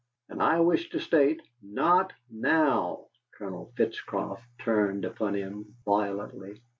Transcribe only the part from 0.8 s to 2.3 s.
to state" "Not